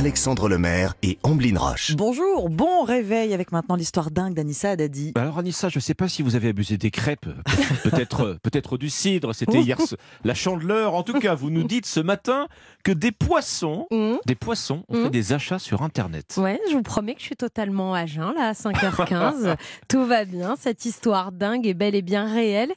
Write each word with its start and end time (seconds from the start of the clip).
Alexandre 0.00 0.50
Lemaire 0.50 0.92
et 1.02 1.16
Amblin 1.22 1.58
Roche. 1.58 1.94
Bonjour, 1.96 2.50
bon 2.50 2.82
réveil 2.82 3.32
avec 3.32 3.50
maintenant 3.50 3.76
l'histoire 3.76 4.10
dingue 4.10 4.34
d'Anissa 4.34 4.72
Haddadi. 4.72 5.12
Bah 5.14 5.22
Alors 5.22 5.38
Anissa, 5.38 5.70
je 5.70 5.78
ne 5.78 5.80
sais 5.80 5.94
pas 5.94 6.06
si 6.06 6.20
vous 6.20 6.36
avez 6.36 6.48
abusé 6.48 6.76
des 6.76 6.90
crêpes, 6.90 7.24
peut-être 7.82 8.36
peut-être 8.42 8.76
du 8.76 8.90
cidre, 8.90 9.34
c'était 9.34 9.62
hier 9.62 9.80
ce- 9.80 9.94
la 10.22 10.34
chandeleur. 10.34 10.92
En 10.94 11.02
tout 11.02 11.18
cas, 11.18 11.34
vous 11.34 11.48
nous 11.48 11.64
dites 11.64 11.86
ce 11.86 12.00
matin 12.00 12.46
que 12.84 12.92
des 12.92 13.10
poissons, 13.10 13.86
Mmh. 13.90 14.16
des 14.26 14.34
poissons 14.34 14.84
ont 14.90 14.98
Mmh. 14.98 15.04
fait 15.04 15.10
des 15.10 15.32
achats 15.32 15.58
sur 15.58 15.80
internet. 15.80 16.34
Ouais, 16.36 16.60
je 16.70 16.74
vous 16.76 16.82
promets 16.82 17.14
que 17.14 17.20
je 17.20 17.26
suis 17.26 17.36
totalement 17.36 17.94
à 17.94 18.04
jeun 18.04 18.34
là 18.34 18.48
à 18.48 18.52
5h15. 18.52 19.56
Tout 19.88 20.04
va 20.04 20.26
bien, 20.26 20.56
cette 20.60 20.84
histoire 20.84 21.32
dingue 21.32 21.66
est 21.66 21.72
bel 21.74 21.94
et 21.94 22.02
bien 22.02 22.30
réelle. 22.30 22.72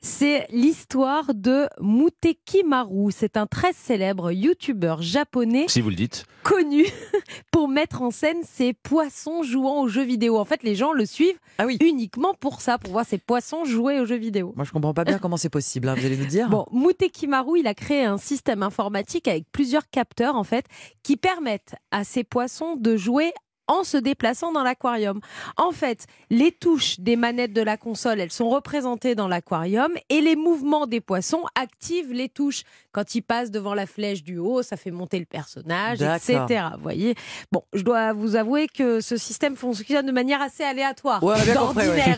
C'est 0.00 0.46
l'histoire 0.50 1.34
de 1.34 1.66
Muteki 1.82 2.62
Maru. 2.66 3.12
C'est 3.14 3.36
un 3.36 3.46
très 3.46 3.74
célèbre 3.74 4.32
youtubeur 4.32 5.02
japonais 5.02 5.66
Si 5.68 5.82
vous 5.82 5.90
le 5.90 5.96
dites. 5.96 6.24
connu 6.42 6.61
pour 7.50 7.68
mettre 7.68 8.02
en 8.02 8.10
scène 8.10 8.42
ses 8.44 8.72
poissons 8.72 9.42
jouant 9.42 9.82
aux 9.82 9.88
jeux 9.88 10.02
vidéo. 10.04 10.38
En 10.38 10.44
fait, 10.44 10.62
les 10.62 10.74
gens 10.74 10.92
le 10.92 11.06
suivent 11.06 11.38
Ah 11.58 11.66
oui. 11.66 11.78
uniquement 11.80 12.34
pour 12.34 12.60
ça, 12.60 12.78
pour 12.78 12.92
voir 12.92 13.06
ses 13.06 13.18
poissons 13.18 13.64
jouer 13.64 14.00
aux 14.00 14.06
jeux 14.06 14.16
vidéo. 14.16 14.52
Moi 14.56 14.64
je 14.64 14.72
comprends 14.72 14.94
pas 14.94 15.04
bien 15.04 15.18
comment 15.18 15.36
c'est 15.36 15.48
possible, 15.48 15.88
hein, 15.88 15.94
vous 15.96 16.06
allez 16.06 16.16
nous 16.16 16.26
dire. 16.26 16.48
Bon, 16.48 16.66
Muteki 16.72 17.26
Maru, 17.26 17.60
il 17.60 17.66
a 17.66 17.74
créé 17.74 18.04
un 18.04 18.18
système 18.18 18.62
informatique 18.62 19.28
avec 19.28 19.44
plusieurs 19.52 19.88
capteurs 19.90 20.36
en 20.36 20.44
fait 20.44 20.66
qui 21.02 21.16
permettent 21.16 21.74
à 21.90 22.04
ces 22.04 22.24
poissons 22.24 22.76
de 22.76 22.96
jouer 22.96 23.32
en 23.72 23.84
se 23.84 23.96
déplaçant 23.96 24.52
dans 24.52 24.62
l'aquarium. 24.62 25.20
En 25.56 25.72
fait, 25.72 26.06
les 26.30 26.52
touches 26.52 27.00
des 27.00 27.16
manettes 27.16 27.52
de 27.52 27.62
la 27.62 27.76
console, 27.76 28.20
elles 28.20 28.32
sont 28.32 28.50
représentées 28.50 29.14
dans 29.14 29.28
l'aquarium 29.28 29.92
et 30.10 30.20
les 30.20 30.36
mouvements 30.36 30.86
des 30.86 31.00
poissons 31.00 31.44
activent 31.54 32.12
les 32.12 32.28
touches. 32.28 32.62
Quand 32.92 33.14
ils 33.14 33.22
passent 33.22 33.50
devant 33.50 33.72
la 33.72 33.86
flèche 33.86 34.22
du 34.22 34.36
haut, 34.36 34.62
ça 34.62 34.76
fait 34.76 34.90
monter 34.90 35.18
le 35.18 35.24
personnage, 35.24 36.02
etc. 36.02 36.64
Vous 36.76 36.82
voyez 36.82 37.14
Bon, 37.50 37.62
je 37.72 37.82
dois 37.82 38.12
vous 38.12 38.36
avouer 38.36 38.68
que 38.68 39.00
ce 39.00 39.16
système 39.16 39.56
fonctionne 39.56 40.04
de 40.04 40.12
manière 40.12 40.42
assez 40.42 40.62
aléatoire. 40.62 41.22
Ouais, 41.22 41.36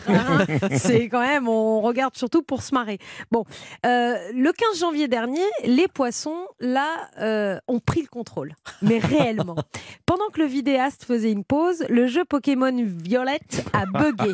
hein. 0.09 0.45
C'est 0.77 1.07
quand 1.07 1.21
même, 1.21 1.47
on 1.47 1.79
regarde 1.79 2.15
surtout 2.17 2.41
pour 2.41 2.61
se 2.61 2.73
marrer. 2.73 2.99
Bon, 3.31 3.45
euh, 3.85 4.15
le 4.33 4.51
15 4.51 4.79
janvier 4.79 5.07
dernier, 5.07 5.45
les 5.63 5.87
poissons, 5.87 6.44
là, 6.59 7.09
euh, 7.19 7.59
ont 7.67 7.79
pris 7.79 8.01
le 8.01 8.07
contrôle. 8.07 8.55
Mais 8.81 8.99
réellement. 8.99 9.55
Pendant 10.05 10.27
que 10.29 10.39
le 10.39 10.45
vidéaste 10.45 11.03
faisait 11.03 11.31
une 11.31 11.43
pause, 11.43 11.85
le 11.89 12.07
jeu 12.07 12.25
Pokémon 12.25 12.73
Violette 12.83 13.65
a 13.73 13.85
bugué. 13.85 14.33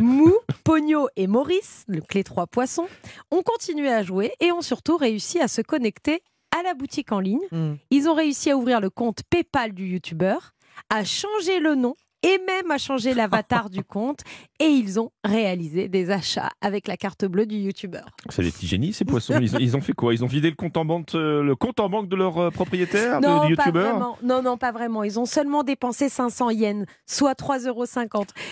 Mou, 0.00 0.34
Pogno 0.64 1.08
et 1.16 1.26
Maurice, 1.26 1.84
donc 1.88 2.14
les 2.14 2.24
trois 2.24 2.46
poissons, 2.46 2.88
ont 3.30 3.42
continué 3.42 3.92
à 3.92 4.02
jouer 4.02 4.32
et 4.40 4.50
ont 4.52 4.62
surtout 4.62 4.96
réussi 4.96 5.40
à 5.40 5.48
se 5.48 5.62
connecter 5.62 6.22
à 6.58 6.62
la 6.62 6.74
boutique 6.74 7.12
en 7.12 7.20
ligne. 7.20 7.46
Hmm. 7.52 7.74
Ils 7.90 8.08
ont 8.08 8.14
réussi 8.14 8.50
à 8.50 8.56
ouvrir 8.56 8.80
le 8.80 8.90
compte 8.90 9.22
PayPal 9.30 9.72
du 9.72 9.86
youtubeur, 9.86 10.52
à 10.88 11.04
changer 11.04 11.60
le 11.60 11.74
nom 11.76 11.94
et 12.22 12.38
même 12.46 12.70
à 12.70 12.78
changer 12.78 13.14
l'avatar 13.14 13.70
du 13.70 13.82
compte. 13.82 14.20
Et 14.58 14.66
ils 14.66 15.00
ont 15.00 15.10
réalisé 15.24 15.88
des 15.88 16.10
achats 16.10 16.50
avec 16.60 16.86
la 16.86 16.96
carte 16.96 17.24
bleue 17.24 17.46
du 17.46 17.56
youtubeur. 17.56 18.06
C'est 18.28 18.42
des 18.42 18.50
petits 18.50 18.66
génies 18.66 18.92
ces 18.92 19.04
poissons. 19.04 19.38
Ils, 19.40 19.58
ils 19.60 19.76
ont 19.76 19.80
fait 19.80 19.92
quoi? 19.94 20.12
Ils 20.12 20.22
ont 20.24 20.28
vidé 20.28 20.50
le 20.50 20.56
compte 20.56 20.76
en 20.76 20.84
banque, 20.84 21.14
euh, 21.14 21.42
le 21.42 21.56
compte 21.56 21.80
en 21.80 21.88
banque 21.88 22.08
de 22.08 22.16
leur 22.16 22.38
euh, 22.38 22.50
propriétaire, 22.50 23.20
de- 23.20 23.26
Non, 23.26 23.44
du 23.46 23.50
youtubeur? 23.52 24.16
Non, 24.22 24.42
non, 24.42 24.56
pas 24.58 24.72
vraiment. 24.72 25.02
Ils 25.04 25.18
ont 25.18 25.26
seulement 25.26 25.62
dépensé 25.62 26.08
500 26.08 26.50
yens, 26.50 26.84
soit 27.06 27.32
3,50 27.38 27.68
euros. 27.68 27.84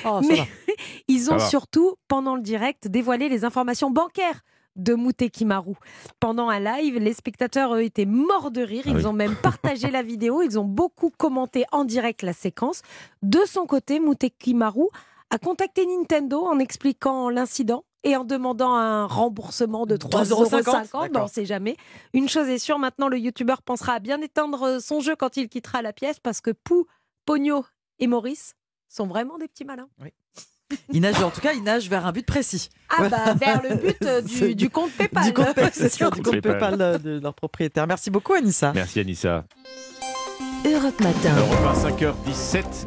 Oh, 0.06 0.20
Mais 0.28 0.36
va. 0.36 0.44
ils 1.08 1.30
ont 1.30 1.38
surtout, 1.38 1.94
pendant 2.08 2.36
le 2.36 2.42
direct, 2.42 2.88
dévoilé 2.88 3.28
les 3.28 3.44
informations 3.44 3.90
bancaires 3.90 4.40
de 4.78 4.94
Muteki 4.94 5.44
Maru. 5.44 5.74
Pendant 6.20 6.48
un 6.48 6.60
live, 6.60 6.98
les 6.98 7.12
spectateurs 7.12 7.74
eux, 7.74 7.82
étaient 7.82 8.06
morts 8.06 8.50
de 8.50 8.62
rire. 8.62 8.84
Ah 8.86 8.90
Ils 8.90 8.96
oui. 8.96 9.06
ont 9.06 9.12
même 9.12 9.36
partagé 9.36 9.90
la 9.90 10.02
vidéo. 10.02 10.42
Ils 10.42 10.58
ont 10.58 10.64
beaucoup 10.64 11.10
commenté 11.10 11.64
en 11.72 11.84
direct 11.84 12.22
la 12.22 12.32
séquence. 12.32 12.82
De 13.22 13.40
son 13.46 13.66
côté, 13.66 14.00
Muteki 14.00 14.54
Maru 14.54 14.86
a 15.30 15.38
contacté 15.38 15.84
Nintendo 15.84 16.40
en 16.46 16.58
expliquant 16.58 17.28
l'incident 17.28 17.84
et 18.04 18.16
en 18.16 18.24
demandant 18.24 18.74
un 18.74 19.06
remboursement 19.06 19.84
de 19.84 19.96
3,50 19.96 20.30
euros. 20.30 20.44
3,50, 20.44 21.10
on 21.18 21.22
ne 21.24 21.28
sait 21.28 21.44
jamais. 21.44 21.76
Une 22.14 22.28
chose 22.28 22.48
est 22.48 22.58
sûre, 22.58 22.78
maintenant, 22.78 23.08
le 23.08 23.18
youtubeur 23.18 23.60
pensera 23.62 23.94
à 23.94 23.98
bien 23.98 24.20
éteindre 24.22 24.80
son 24.80 25.00
jeu 25.00 25.16
quand 25.16 25.36
il 25.36 25.48
quittera 25.48 25.82
la 25.82 25.92
pièce 25.92 26.20
parce 26.20 26.40
que 26.40 26.52
Pou, 26.52 26.86
Pogno 27.26 27.64
et 27.98 28.06
Maurice 28.06 28.54
sont 28.88 29.06
vraiment 29.06 29.36
des 29.36 29.48
petits 29.48 29.64
malins. 29.64 29.88
Il 30.92 31.00
nage, 31.00 31.22
en 31.22 31.30
tout 31.30 31.40
cas, 31.40 31.52
il 31.54 31.62
nage 31.62 31.88
vers 31.88 32.06
un 32.06 32.12
but 32.12 32.26
précis. 32.26 32.68
Ah 32.90 33.08
bah 33.08 33.34
vers 33.40 33.62
le 33.62 33.76
but 33.76 33.96
euh, 34.02 34.20
du, 34.20 34.54
du 34.54 34.70
compte 34.70 34.90
PayPal. 34.92 35.24
Du 35.24 35.32
compte, 35.32 35.48
C'est 35.72 35.92
sûr. 35.94 36.10
du 36.10 36.20
compte 36.22 36.32
PayPal. 36.40 36.58
PayPal 36.58 36.80
euh, 36.82 36.98
de 36.98 37.20
leur 37.20 37.34
propriétaire. 37.34 37.86
Merci 37.86 38.10
beaucoup, 38.10 38.34
Anissa. 38.34 38.72
Merci 38.74 39.00
Anissa. 39.00 39.44
Europe 40.66 41.00
Matin. 41.00 41.34
À 41.66 41.72
5h17. 41.74 42.86